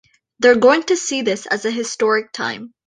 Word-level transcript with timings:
They're 0.39 0.55
going 0.55 0.81
to 0.85 0.97
see 0.97 1.21
this 1.21 1.45
as 1.45 1.63
an 1.65 1.73
historic 1.73 2.31
time. 2.31 2.73